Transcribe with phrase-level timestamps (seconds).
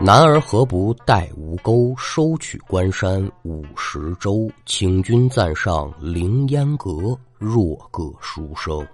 [0.00, 4.50] 男儿何不带吴钩，收取关山五十州？
[4.66, 8.86] 请君暂上凌烟阁，若个书生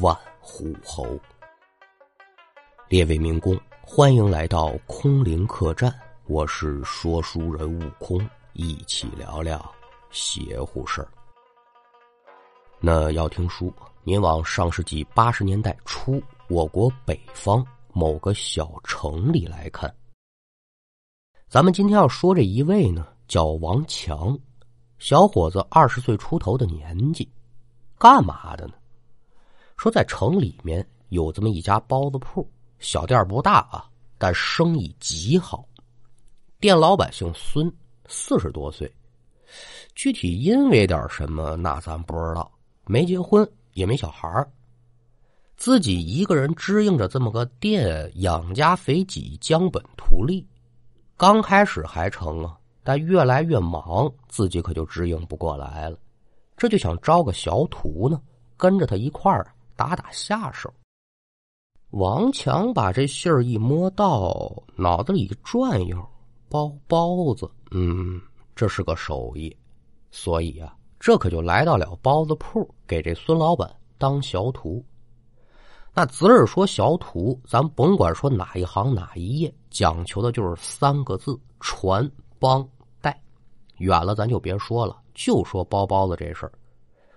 [0.00, 1.18] 万户侯。
[2.88, 5.92] 列位民工，欢迎来到空灵客栈，
[6.26, 8.20] 我是说书人悟空，
[8.52, 9.74] 一起聊聊
[10.10, 11.08] 邪乎事儿。
[12.80, 13.72] 那要听书，
[14.04, 19.92] 您往上世纪八十年代初，我国北方某个小城里来看。
[21.48, 24.38] 咱们今天要说这一位呢，叫王强，
[24.98, 27.26] 小伙子二十岁出头的年纪，
[27.96, 28.74] 干嘛的呢？
[29.78, 32.46] 说在城里面有这么一家包子铺，
[32.80, 33.88] 小店不大啊，
[34.18, 35.66] 但生意极好。
[36.60, 37.72] 店老板姓孙，
[38.06, 38.92] 四十多岁，
[39.94, 42.52] 具体因为点什么，那咱不知道。
[42.84, 44.46] 没结婚，也没小孩
[45.56, 50.46] 自己一个人支应着这么个店，养家肥己，将本图利。
[51.18, 55.98] 刚开始还成啊，但越来越忙，自己可就指应不过来了。
[56.56, 58.22] 这就想招个小徒呢，
[58.56, 60.72] 跟着他一块儿打打下手。
[61.90, 66.08] 王强把这信儿一摸到，脑子里转悠，
[66.48, 68.22] 包包子，嗯，
[68.54, 69.56] 这是个手艺，
[70.12, 74.84] 所以啊，这可就来到了包子铺，给这孙老板当小徒。
[75.94, 82.08] 那子儿说小徒，咱甭管说哪一行哪一业，讲求的就是三个字：传
[82.38, 82.66] 帮
[83.00, 83.20] 带。
[83.78, 86.52] 远了咱就别说了，就说包包子这事儿，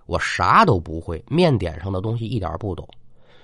[0.07, 2.87] 我啥都不会，面点上的东西一点不懂。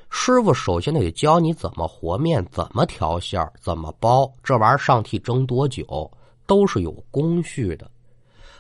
[0.10, 4.32] 师傅首先得教你怎么和面，怎么调馅儿，怎么包。
[4.42, 6.10] 这玩意儿上屉蒸多久，
[6.48, 7.92] 都是有工序的。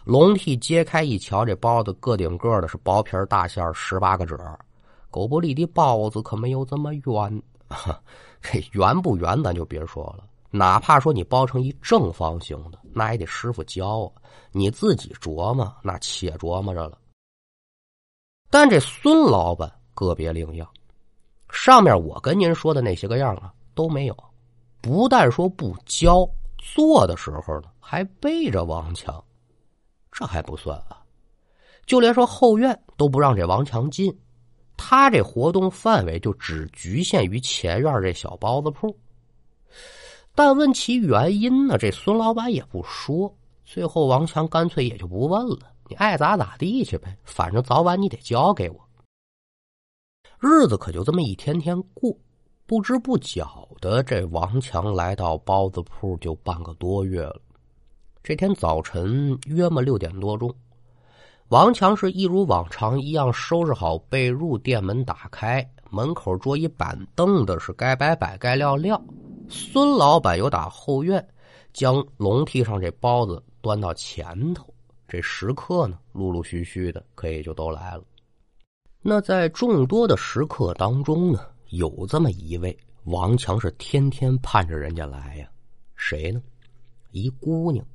[0.04, 4.36] 笼屉揭开一瞧，这包子个顶个的，是薄皮大馅十八个褶
[5.18, 7.42] 狗不理的包子可没有这么圆，
[8.40, 10.24] 这圆不圆咱就别说了。
[10.52, 14.22] 哪怕说你包成一正方形的，那也得师傅教啊。
[14.52, 17.00] 你自己琢磨，那且琢磨着了。
[18.52, 20.70] 但这孙老板个别另样，
[21.50, 24.16] 上面我跟您说的那些个样啊都没有。
[24.82, 29.22] 不但说不教，做的时候呢还背着王强。
[30.12, 31.02] 这还不算啊，
[31.88, 34.16] 就连说后院都不让这王强进。
[34.78, 38.96] 他这活动范围就只局限于前院这小包子铺，
[40.34, 43.36] 但问其原因呢，这孙老板也不说。
[43.66, 48.80] 最后王强干脆也就不问了，你爱咋咋地去呗，反正早晚你得交给我。
[50.40, 52.16] 日子可就这么一天天过，
[52.66, 53.44] 不知不觉
[53.82, 57.42] 的，这王强来到包子铺就半个多月了。
[58.24, 60.54] 这天早晨约么六点多钟。
[61.50, 69.02] 王强是一如往常一样收拾好被褥，店门打开，门口桌椅板凳的是该摆摆该撂撂。
[69.48, 71.26] 孙老板又打后院
[71.72, 74.74] 将笼屉上这包子端到前头，
[75.08, 78.04] 这食客呢陆陆续续的可以就都来了。
[79.02, 85.48] 那在众多的食客当中呢，有这么一位王强是天天盼着人家来呀，
[85.96, 86.42] 谁呢？
[87.12, 87.86] 一姑娘，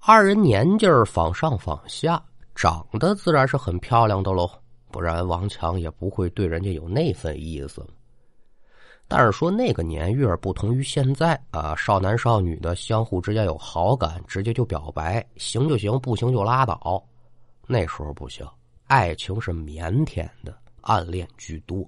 [0.00, 2.20] 二人年纪仿上仿下。
[2.54, 4.48] 长得自然是很漂亮的喽，
[4.90, 7.84] 不然王强也不会对人家有那份意思。
[9.06, 17.04] 但是说那个年月不同于现在啊，少男少女的相互之间有好感，直接就表白，行就行，不行就拉倒。
[17.66, 18.46] 那时候不行，
[18.86, 21.84] 爱情是腼腆的，暗恋居多。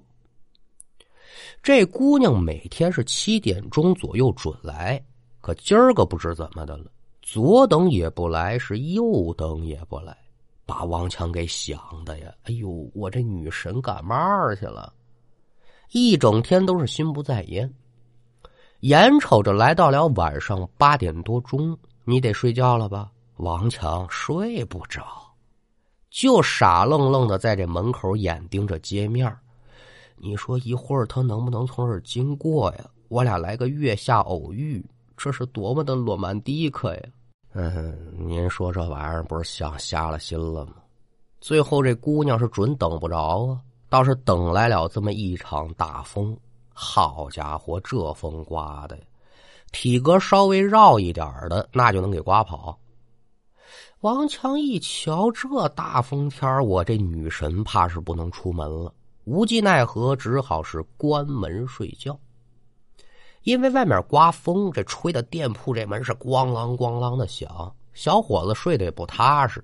[1.63, 5.03] 这姑娘每天是七点钟左右准来，
[5.41, 6.85] 可今儿个不知怎么的了，
[7.21, 10.15] 左等也不来，是右等也不来。
[10.67, 12.31] 把王强给想的呀！
[12.43, 14.93] 哎呦，我这女神干嘛去了？
[15.91, 17.73] 一整天都是心不在焉。
[18.81, 23.09] 眼瞅着来到了晚上八点多钟，你得睡觉了吧？
[23.37, 25.03] 王强睡不着，
[26.09, 29.33] 就傻愣愣的在这门口眼盯着街面
[30.17, 32.89] 你说一会儿他能不能从这儿经过呀？
[33.07, 34.85] 我俩来个月下偶遇，
[35.15, 37.01] 这是多么的罗曼蒂克呀！
[37.59, 40.73] 嗯，您说这玩意儿不是想瞎了心了吗？
[41.41, 43.59] 最后这姑娘是准等不着啊，
[43.89, 46.37] 倒是等来了这么一场大风。
[46.71, 48.95] 好家伙，这风刮的，
[49.71, 52.77] 体格稍微绕一点的那就能给刮跑。
[54.01, 58.93] 王强一瞧这大风天我这女神怕是不能出门了，
[59.23, 62.15] 无计奈何，只好是关门睡觉。
[63.47, 69.63] 因为外面刮风，这吹的店铺这门是咣啷咣啷的响，小伙子睡得也不踏实。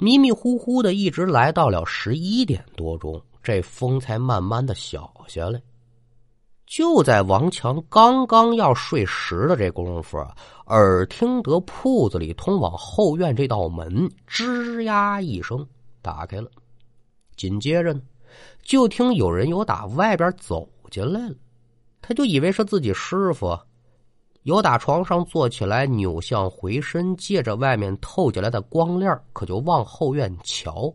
[0.00, 5.60] 迷迷糊糊的，一直来到了十一点多钟，这风才慢慢的小下来。
[6.64, 10.16] 就在王强刚刚要睡实的这功夫，
[10.68, 15.68] 耳听得铺子里通往后院这道门吱呀一声
[16.00, 16.48] 打开了，
[17.36, 18.00] 紧接着呢，
[18.62, 21.34] 就听有人有打外边走进来了。
[22.06, 23.58] 他就以为是自己师傅，
[24.42, 30.94] 由打床上坐起来，扭向回身，借着外面透进来的光亮，可就往后院瞧。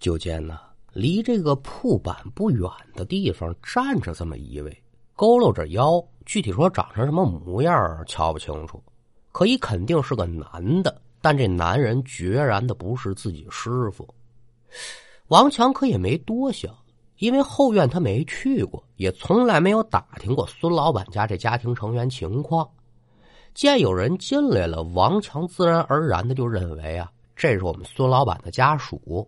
[0.00, 0.58] 就见呢，
[0.92, 4.76] 离这个铺板不远的地方站着这么一位，
[5.16, 8.82] 佝偻着腰，具体说长成什么模样，瞧不清楚，
[9.30, 11.00] 可以肯定是个男的。
[11.20, 14.12] 但这男人决然的不是自己师傅。
[15.28, 16.76] 王强可也没多想。
[17.24, 22.68] 因为后院他没去过，也从来没有打听过孙老板家这家庭成员情况。
[23.54, 29.26] 见有人进来了，王强自然而然的就认为啊，这是我们孙老板的家属。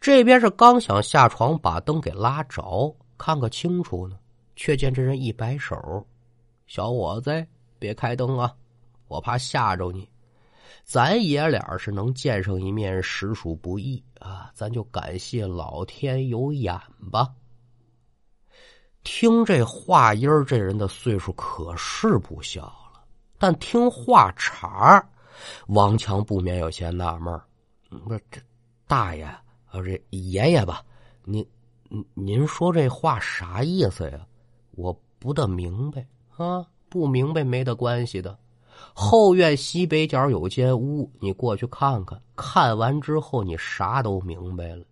[0.00, 4.16] 这边是刚想下床把灯给拉着，看个清楚呢，
[4.56, 5.76] 却见这人一摆手
[6.66, 7.46] ：“小伙子，
[7.78, 8.54] 别开灯啊，
[9.06, 10.08] 我怕吓着你。”
[10.82, 14.52] 咱爷俩是能见上一面，实属不易啊！
[14.54, 16.78] 咱就感谢老天有眼
[17.10, 17.34] 吧。
[19.02, 23.02] 听这话音这人的岁数可是不小了，
[23.38, 25.02] 但听话茬
[25.68, 27.40] 王强不免有些纳闷
[27.88, 28.40] 不是这
[28.86, 29.40] 大爷啊，
[29.72, 30.84] 这爷爷吧？
[31.24, 31.44] 您
[31.88, 34.26] 您您说这话啥意思呀？
[34.72, 36.06] 我不大明白
[36.36, 36.66] 啊！
[36.88, 38.38] 不明白没得关系的。
[38.92, 42.20] 后院西北角有间屋，你过去看看。
[42.36, 44.84] 看完之后，你啥都明白了。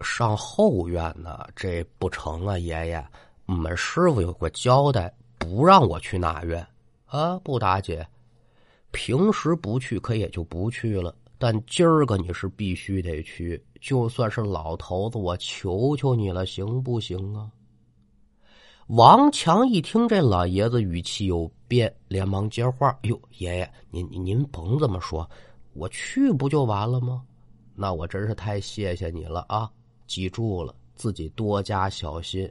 [0.00, 3.04] 上后院呢，这不成啊，爷爷。
[3.46, 6.66] 我们师傅有个交代，不让我去那院
[7.06, 7.38] 啊。
[7.40, 8.06] 不打姐，
[8.90, 11.14] 平时不去可也就不去了。
[11.38, 17.50] 但今儿个你是必须得去，就算是老头子，我求求你了，行不行啊？
[18.88, 25.28] 王强一听这老爷子语气有变，连忙接话：“哟，爷爷，您您甭这么说，
[25.72, 27.22] 我去不就完了吗？
[27.74, 29.68] 那我真是太谢谢你了啊！
[30.06, 32.48] 记住了，自己多加小心。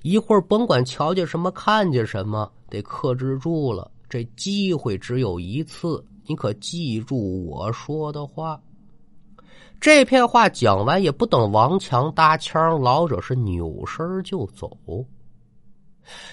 [0.00, 3.90] 一会儿甭管瞧见什么，看见什么，得克制住了。
[4.08, 8.58] 这机会只有一次，你可记住我说的话。”
[9.78, 14.74] 这片话讲完，也不等王强搭腔，老者是扭身就走。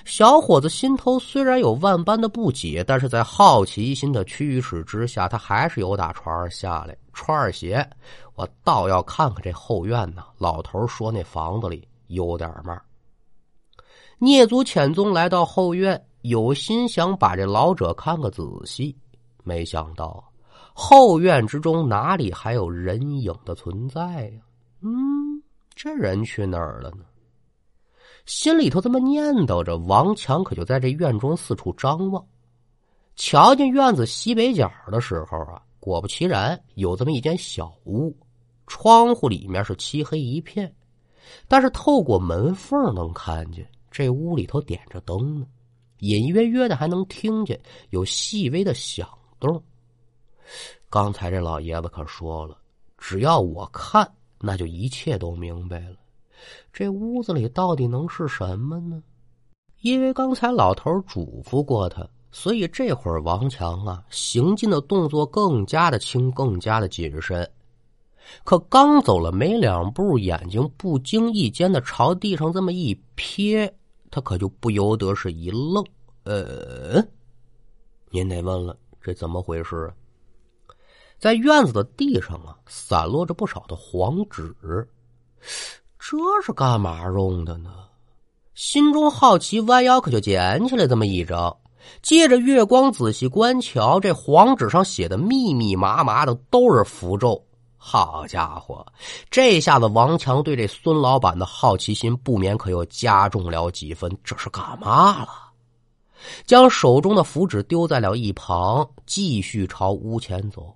[0.05, 7.87] 小伙子心头虽然有万般的不解，但是在好奇心的驱使之下，他还是由打船儿下来，穿儿鞋，
[8.35, 10.23] 我倒要看看这后院呢。
[10.37, 12.81] 老头说那房子里有点嘛。
[14.19, 18.95] 聂足潜宗来到后院，有心想把这老者看个仔细，
[19.43, 20.23] 没想到
[20.73, 24.41] 后院之中哪里还有人影的存在呀？
[24.81, 25.41] 嗯，
[25.75, 27.03] 这人去哪儿了呢？
[28.25, 32.25] 心里头这么念叨着，王强可就在这院中四处张望。
[33.15, 38.15] 瞧见院子西北角的时候啊，果不其然，有这么一间小屋，
[38.65, 40.73] 窗户里面是漆黑一片，
[41.47, 45.45] 但是透过门缝能看见这屋里头点着灯呢，
[45.99, 47.59] 隐约约的还能听见
[47.89, 49.07] 有细微的响
[49.39, 49.61] 动。
[50.89, 52.57] 刚才这老爷子可说了，
[52.97, 54.09] 只要我看，
[54.39, 55.97] 那就一切都明白了。
[56.71, 59.01] 这屋子里到底能是什么呢？
[59.81, 67.49] 因为刚才老头嘱咐过他，所以这会儿王强啊行进的动作更加的轻，更加的谨慎。
[68.45, 73.69] 可刚走了没两步，眼睛不经意间的朝地上这么一瞥，
[74.09, 75.83] 他可就不由得是一愣。
[76.23, 77.05] 呃，
[78.09, 79.91] 您得问了，这怎么回事啊？
[81.19, 84.55] 在院子的地上啊，散落着不少的黄纸。
[86.05, 87.71] 这是干嘛用的呢？
[88.55, 91.55] 心中好奇，弯腰可就捡起来这么一张，
[92.01, 97.41] 借着月光仔细观瞧，这黄纸上写的密密麻麻的都是符咒。
[97.77, 98.85] 好家伙，
[99.31, 104.13] 这下子王强对这孙老板的好奇心不免可又加重了几分。
[104.25, 105.29] 这是干嘛了？
[106.45, 110.75] 将手中的符纸丢在了一旁，继续朝屋前走。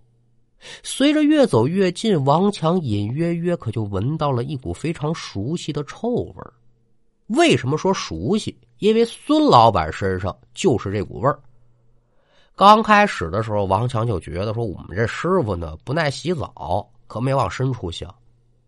[0.83, 6.53] 随着越走越近，王强隐约约可就闻到了一股非常熟悉的臭味儿
[7.27, 8.57] 为什么说熟悉？
[8.79, 11.39] 因为孙老板身上就是这股味儿。
[12.55, 18.13] 刚开始的时候，王强就觉得说我们这师傅呢不耐洗澡，可没往深处想。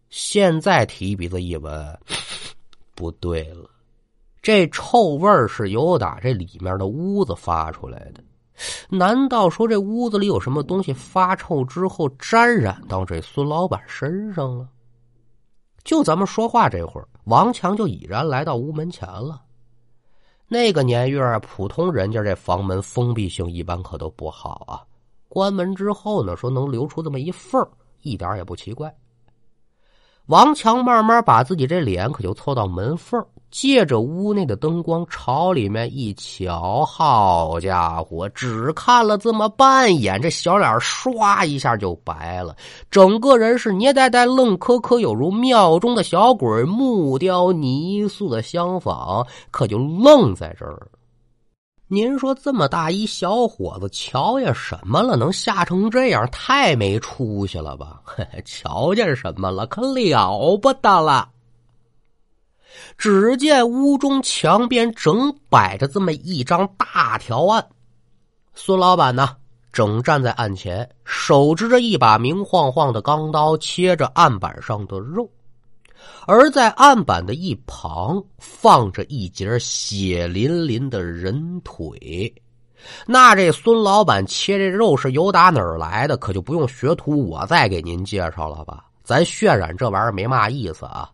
[0.10, 2.00] 现在提鼻子一闻，
[2.96, 3.70] 不对了，
[4.42, 8.24] 这臭味儿是由打这里面的屋子发出来的。
[8.90, 14.68] 难道说这屋子里有什么东西发臭之后沾染到这孙老板身上了？
[15.84, 19.42] 就咱们说话这会儿，王强就已然来到屋门前了。
[20.48, 24.84] 那个年月，普通人家这房门封闭性一般可都不好啊。
[25.30, 27.66] 关门之后呢，说能留出这么一缝
[28.02, 28.94] 一点也不奇怪。
[30.26, 42.56] 王强慢慢把自己这脸可就凑到门缝借着屋内的灯光朝里面一瞧，好家伙，只看了这么半眼，这小脸唰一下就白了，
[42.92, 50.88] 整个人是捏呆呆、愣磕磕，有如庙中的小鬼，木雕泥塑的相仿，可就愣在这儿。
[51.92, 55.18] 您说这么大一小伙子，瞧见什么了？
[55.18, 56.30] 能吓成这样？
[56.32, 58.00] 太没出息了吧！
[58.46, 59.66] 瞧见什么了？
[59.66, 61.28] 可了不得了！
[62.98, 67.66] 只见屋中墙边整摆着这么一张大条案，
[68.54, 69.36] 孙老板呢，
[69.72, 75.30] 正站在案前，手执着一把明晃晃的钢刀，切着案板上的肉。
[76.26, 82.34] 而在案板的一旁放着一截血淋淋的人腿，
[83.06, 86.16] 那这孙老板切这肉是由打哪儿来的？
[86.16, 88.86] 可就不用学徒我再给您介绍了吧？
[89.04, 91.10] 咱渲染这玩意儿没嘛意思啊！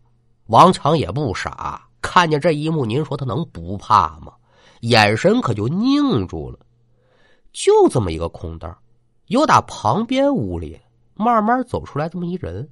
[0.47, 4.33] 王强也不傻，看见这一幕，您说他能不怕吗？
[4.81, 6.59] 眼神可就凝住了。
[7.51, 8.77] 就这么一个空档，
[9.27, 10.79] 由打旁边屋里
[11.15, 12.69] 慢慢走出来这么一人。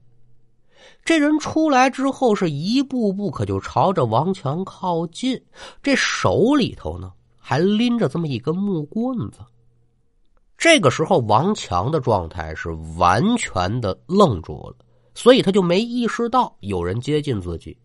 [1.06, 5.42] 这人出来之后，是一步步可就朝着王强靠近，
[5.82, 9.40] 这手里头呢还拎着这么一根木棍子。
[10.58, 14.76] 这个时候，王强的状态是完全的愣住了，
[15.14, 17.78] 所以他就没意识到有人接近自己。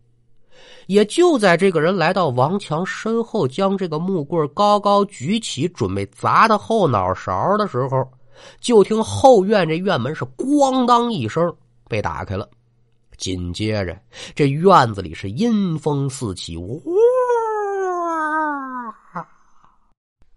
[0.87, 8.05] 也就在这个人来到王强身后，将这个木棍高高举起，准备砸他后脑勺的时候，
[8.59, 11.55] 就听后院这院门是咣当一声
[11.87, 12.49] 被打开了。
[13.17, 13.97] 紧接着，
[14.33, 16.73] 这院子里是阴风四起，哇！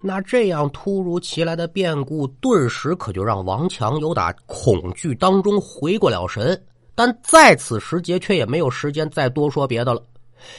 [0.05, 6.61] 那这样突如其来的变故，顿时可就让王强有打恐惧当中回过了神。
[6.95, 10.03] 但在此时节，却也没有时间再多说别的了，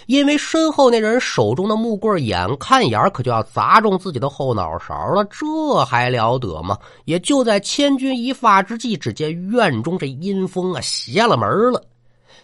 [0.07, 6.77] 因为身后那人手中的木棍，眼看眼可就要砸中自己的后脑勺了，这还了得吗？
[7.05, 11.83] 也就在千钧一发之际，只见院中这阴风啊，邪了门了。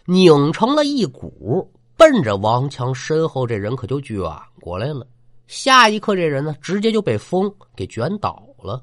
[0.05, 4.17] 拧成了一股，奔着王强身后这人可就卷
[4.59, 5.05] 过来了。
[5.47, 8.81] 下一刻，这人呢，直接就被风给卷倒了。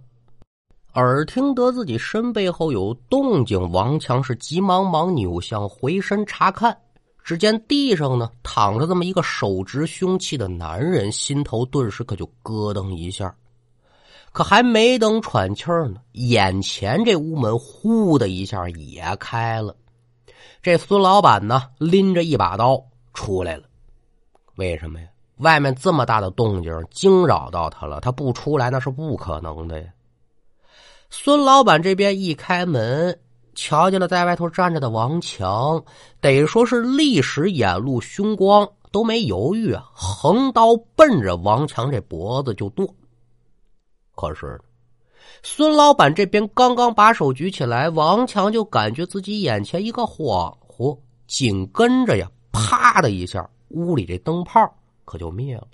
[0.97, 6.75] 耳听得自己身背后有动静，王强是急忙忙扭向回身查看，
[7.23, 13.35] 只见地上呢躺着这么一个手执凶器的男人，心头顿时可就咯噔一下。
[14.33, 19.77] 可还没等喘气儿呢，眼前这屋门呼的一下也开了。
[20.63, 23.65] 这孙老板呢，拎着一把刀出来了。
[24.55, 25.07] 为什么呀？
[25.41, 29.89] 外面这么大的动静惊扰到他了，他不出来那是不可能的呀。
[31.11, 33.19] 孙老板这边一开门，
[33.55, 35.85] 瞧见了在外头站着的王强，
[36.21, 42.87] 得说是立时眼露凶光，都没犹豫啊，横刀奔着王强这脖子就剁。
[44.15, 44.61] 可是。
[45.43, 54.61] 孙老板这边刚刚把手举起来，王强就感觉自己眼前一个恍惚，紧跟着呀，啪的一下，屋里这灯泡
[55.05, 55.69] 可就灭了。